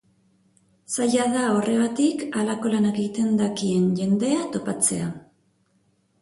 [0.93, 5.13] Zaila da horregatik, halako lanak egiten dakien jendea topatzea.